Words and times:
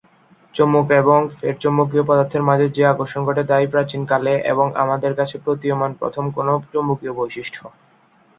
চুম্বক 0.55 0.87
এবং 1.01 1.19
ফেরোচৌম্বকীয় 1.37 2.03
পদার্থের 2.03 2.43
মাঝে 2.49 2.67
যে 2.75 2.83
আকর্ষণ 2.87 3.21
ঘটে 3.25 3.43
তাই 3.49 3.65
প্রাচীন 3.73 4.01
কালে 4.11 4.33
এবং 4.51 4.67
আমাদের 4.83 5.11
কাছে 5.19 5.35
প্রতীয়মান 5.45 5.91
প্রথম 5.99 6.23
কোনো 6.35 6.51
চৌম্বকীয় 6.71 7.13
বৈশিষ্ট্য। 7.19 7.59